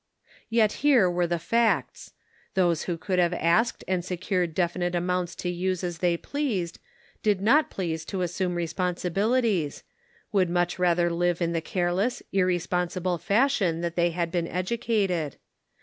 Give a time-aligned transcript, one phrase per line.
[0.49, 2.13] Yet here were the facts.
[2.55, 5.87] Those who could have asked and secured definite amounts to 242 The Pocket Measure.
[5.87, 6.17] use as they
[6.57, 6.79] pleased,
[7.21, 9.83] did not please to assume responsibilities—
[10.33, 15.35] would much rather live in the careless, irresponsible fashion that they had been educated.